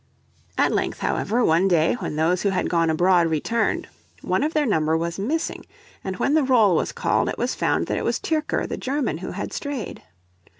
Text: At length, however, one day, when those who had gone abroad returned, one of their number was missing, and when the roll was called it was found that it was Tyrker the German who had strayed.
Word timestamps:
At 0.57 0.71
length, 0.71 1.01
however, 1.01 1.45
one 1.45 1.67
day, 1.67 1.93
when 1.93 2.15
those 2.15 2.41
who 2.41 2.49
had 2.49 2.71
gone 2.71 2.89
abroad 2.89 3.27
returned, 3.27 3.87
one 4.23 4.41
of 4.41 4.55
their 4.55 4.65
number 4.65 4.97
was 4.97 5.19
missing, 5.19 5.63
and 6.03 6.17
when 6.17 6.33
the 6.33 6.41
roll 6.41 6.75
was 6.75 6.91
called 6.91 7.29
it 7.29 7.37
was 7.37 7.53
found 7.53 7.85
that 7.85 7.97
it 7.99 8.03
was 8.03 8.17
Tyrker 8.19 8.67
the 8.67 8.77
German 8.77 9.19
who 9.19 9.29
had 9.33 9.53
strayed. 9.53 10.01